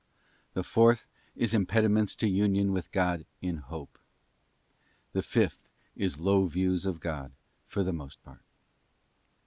[0.55, 3.99] 223 The fourth is impediments to union with God in Hope.
[5.13, 7.31] The fifth is low views of God
[7.67, 8.41] for the most part.